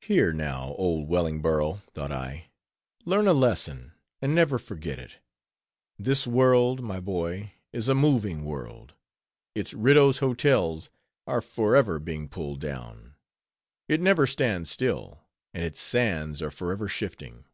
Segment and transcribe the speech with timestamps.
[0.00, 2.52] Here, now, oh, Wellingborough, thought I,
[3.04, 3.90] learn a lesson,
[4.22, 5.18] and never forget it.
[5.98, 8.94] This world, my boy, is a moving world;
[9.56, 10.90] its Riddough's Hotels
[11.26, 13.16] are forever being pulled down;
[13.88, 17.44] it never stands still; and its sands are forever shifting.